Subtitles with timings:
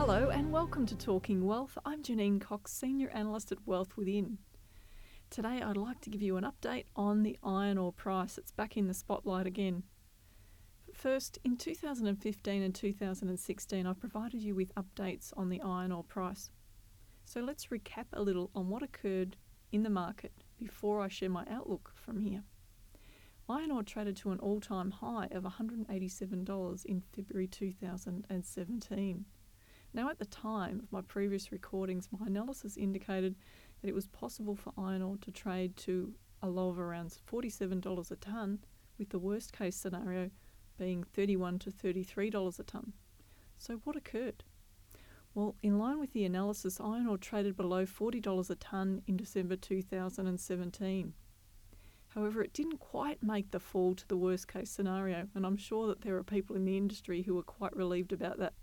[0.00, 1.76] Hello and welcome to Talking Wealth.
[1.84, 4.38] I'm Janine Cox, Senior Analyst at Wealth Within.
[5.28, 8.38] Today I'd like to give you an update on the iron ore price.
[8.38, 9.82] It's back in the spotlight again.
[10.94, 16.50] First, in 2015 and 2016, I provided you with updates on the iron ore price.
[17.26, 19.36] So let's recap a little on what occurred
[19.70, 22.42] in the market before I share my outlook from here.
[23.50, 29.26] Iron ore traded to an all time high of $187 in February 2017.
[29.92, 33.34] Now, at the time of my previous recordings, my analysis indicated
[33.80, 38.10] that it was possible for iron ore to trade to a low of around $47
[38.10, 38.60] a tonne,
[38.98, 40.30] with the worst case scenario
[40.78, 42.92] being 31 to $33 a tonne.
[43.58, 44.44] So, what occurred?
[45.34, 49.56] Well, in line with the analysis, iron ore traded below $40 a tonne in December
[49.56, 51.14] 2017.
[52.08, 55.86] However, it didn't quite make the fall to the worst case scenario, and I'm sure
[55.88, 58.54] that there are people in the industry who are quite relieved about that.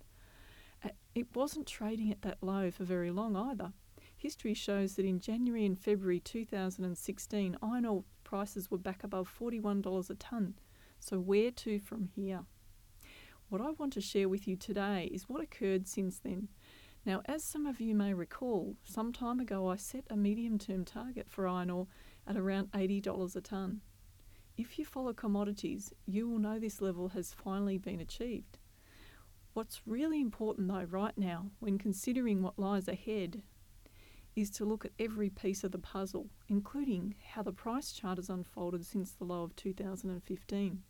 [0.87, 3.73] Uh, it wasn't trading at that low for very long either.
[4.15, 10.09] History shows that in January and February 2016, iron ore prices were back above $41
[10.09, 10.53] a tonne.
[10.99, 12.45] So, where to from here?
[13.49, 16.47] What I want to share with you today is what occurred since then.
[17.05, 20.85] Now, as some of you may recall, some time ago I set a medium term
[20.85, 21.87] target for iron ore
[22.25, 23.81] at around $80 a tonne.
[24.57, 28.57] If you follow commodities, you will know this level has finally been achieved.
[29.57, 33.41] What's really important though, right now, when considering what lies ahead,
[34.35, 38.29] is to look at every piece of the puzzle, including how the price chart has
[38.29, 40.83] unfolded since the low of 2015.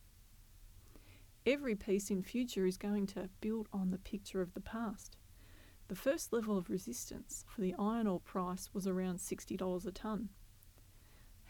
[1.45, 5.15] Every piece in future is going to build on the picture of the past.
[5.87, 10.27] The first level of resistance for the iron ore price was around $60 a tonne.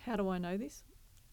[0.05, 0.83] How do I know this?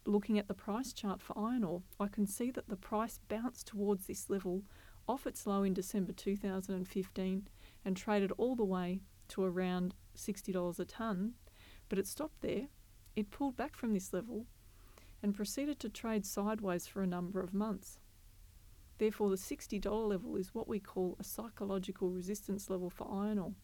[0.06, 3.66] Looking at the price chart for iron ore, I can see that the price bounced
[3.66, 4.62] towards this level
[5.08, 7.48] off its low in December 2015
[7.84, 11.34] and traded all the way to around $60 a tonne,
[11.88, 12.68] but it stopped there.
[13.16, 14.46] It pulled back from this level
[15.22, 17.98] and proceeded to trade sideways for a number of months.
[18.98, 23.54] Therefore, the $60 level is what we call a psychological resistance level for iron ore.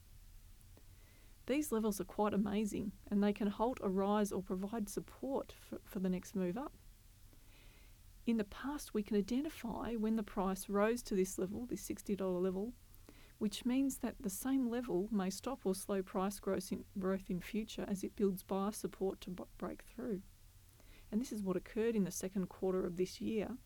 [1.47, 5.79] These levels are quite amazing and they can halt a rise or provide support for,
[5.83, 6.73] for the next move up.
[8.27, 12.41] In the past, we can identify when the price rose to this level, this $60
[12.41, 12.73] level,
[13.39, 17.39] which means that the same level may stop or slow price growth in, growth in
[17.39, 20.21] future as it builds buyer support to b- break through.
[21.11, 23.57] And this is what occurred in the second quarter of this year.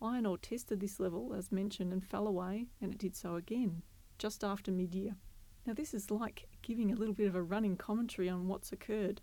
[0.00, 3.82] Iron ore tested this level, as mentioned, and fell away, and it did so again,
[4.18, 5.16] just after mid year.
[5.66, 9.20] Now, this is like giving a little bit of a running commentary on what's occurred.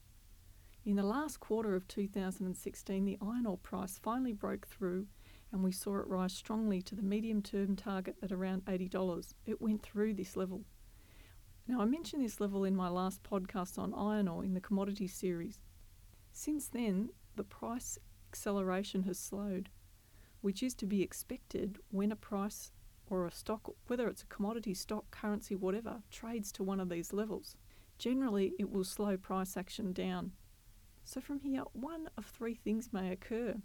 [0.84, 5.06] In the last quarter of 2016, the iron ore price finally broke through
[5.52, 9.36] and we saw it rise strongly to the medium term target at around $80.
[9.46, 10.64] It went through this level.
[11.68, 15.06] Now, I mentioned this level in my last podcast on iron ore in the commodity
[15.06, 15.60] series.
[16.32, 18.00] Since then, the price
[18.30, 19.70] acceleration has slowed,
[20.42, 22.72] which is to be expected when a price
[23.08, 27.14] or a stock, whether it's a commodity, stock, currency, whatever, trades to one of these
[27.14, 27.56] levels.
[28.00, 30.32] Generally, it will slow price action down.
[31.12, 33.56] So, from here, one of three things may occur.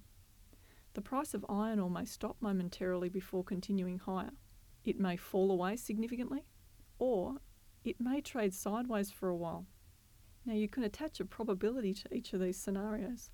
[0.94, 4.32] The price of iron ore may stop momentarily before continuing higher.
[4.84, 6.44] It may fall away significantly,
[6.98, 7.36] or
[7.84, 9.64] it may trade sideways for a while.
[10.44, 13.30] Now, you can attach a probability to each of these scenarios.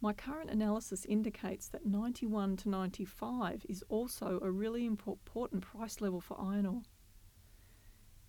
[0.00, 6.22] My current analysis indicates that 91 to 95 is also a really important price level
[6.22, 6.82] for iron ore.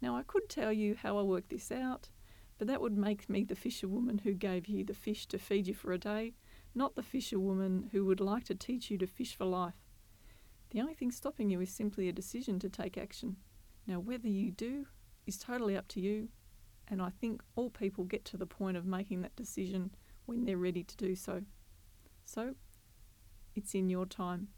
[0.02, 2.10] Now, I could tell you how I worked this out,
[2.57, 5.74] but that would make me the fisherwoman who gave you the fish to feed you
[5.74, 6.33] for a day
[6.77, 9.74] not the fisherwoman who would like to teach you to fish for life.
[10.69, 13.38] The only thing stopping you is simply a decision to take action.
[13.88, 14.86] Now, whether you do
[15.25, 16.30] is totally up to you,
[16.88, 19.92] and I think all people get to the point of making that decision
[20.25, 21.44] when they're ready to do so.
[22.25, 22.53] So,
[23.56, 24.50] it's in your time.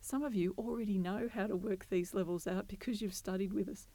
[0.00, 3.68] Some of you already know how to work these levels out because you've studied with
[3.68, 3.86] us.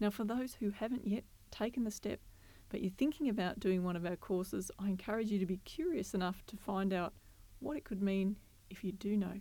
[0.00, 2.20] Now, for those who haven't yet taken the step,
[2.68, 6.14] but you're thinking about doing one of our courses, I encourage you to be curious
[6.14, 7.14] enough to find out
[7.60, 8.36] what it could mean
[8.70, 9.40] if you do know.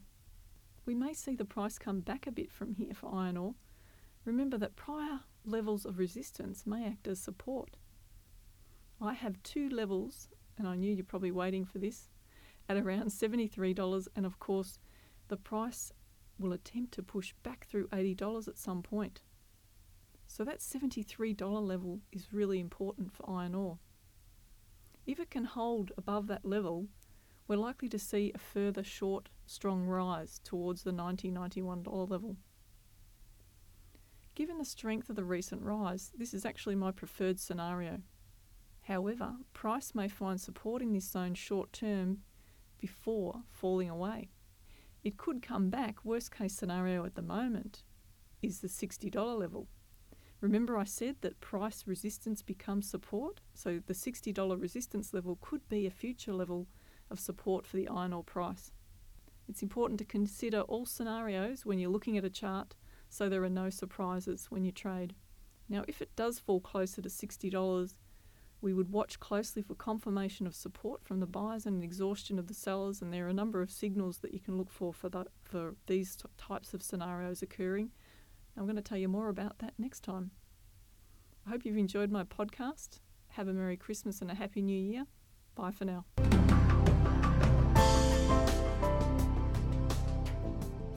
[0.85, 3.55] We may see the price come back a bit from here for iron ore.
[4.25, 7.77] Remember that prior levels of resistance may act as support.
[9.01, 12.09] I have two levels, and I knew you're probably waiting for this,
[12.69, 14.79] at around $73, and of course,
[15.27, 15.91] the price
[16.39, 19.21] will attempt to push back through $80 at some point.
[20.35, 23.77] So that $73 level is really important for iron ore.
[25.06, 26.88] If it can hold above that level,
[27.47, 32.38] we're likely to see a further short, strong rise towards the $90 $91 level.
[34.33, 38.00] Given the strength of the recent rise, this is actually my preferred scenario.
[38.81, 42.24] However, price may find support in this zone short term
[42.80, 44.31] before falling away.
[45.03, 46.03] It could come back.
[46.03, 47.83] Worst case scenario at the moment
[48.41, 49.68] is the $60 level.
[50.44, 53.40] Remember, I said that price resistance becomes support?
[53.54, 56.68] So the $60 resistance level could be a future level
[57.10, 58.74] of support for the iron ore price.
[59.48, 62.75] It's important to consider all scenarios when you're looking at a chart
[63.07, 65.16] so there are no surprises when you trade.
[65.69, 67.95] Now, if it does fall closer to $60,
[68.60, 72.54] we would watch closely for confirmation of support from the buyers and exhaustion of the
[72.54, 75.25] sellers, and there are a number of signals that you can look for for, the,
[75.42, 77.92] for these t- types of scenarios occurring.
[78.57, 80.31] I'm going to tell you more about that next time.
[81.45, 83.00] I hope you've enjoyed my podcast.
[83.29, 85.05] Have a Merry Christmas and a Happy New Year.
[85.55, 86.05] Bye for now.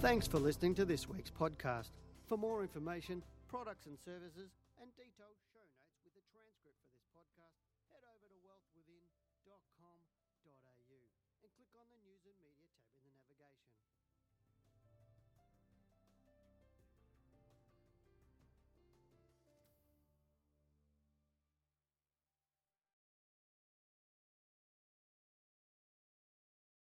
[0.00, 1.90] Thanks for listening to this week's podcast.
[2.28, 4.50] For more information, products and services,
[4.80, 5.45] and details.